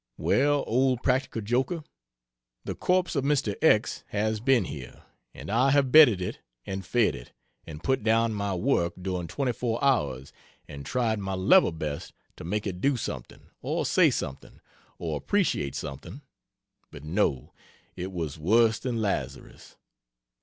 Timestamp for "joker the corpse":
1.43-3.15